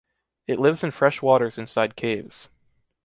It 0.47 0.57
lives 0.57 0.83
in 0.83 0.89
fresh 0.89 1.21
waters 1.21 1.59
inside 1.59 1.95
caves. 1.95 2.49